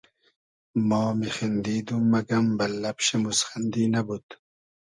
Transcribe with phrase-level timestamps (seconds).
[0.87, 4.27] ما میخیندیدوم مئگئم بئل لئب شی موسخیندی نئبود